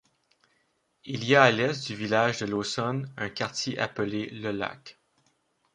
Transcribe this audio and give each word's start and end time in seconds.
Il 1.05 1.25
y 1.25 1.35
a 1.35 1.43
à 1.43 1.51
l'est 1.51 1.85
du 1.85 1.95
village 1.95 2.39
de 2.39 2.47
Laussonne 2.47 3.13
un 3.17 3.29
quartier 3.29 3.77
appelé 3.77 4.31
Le 4.31 4.49
Lac. 4.51 4.97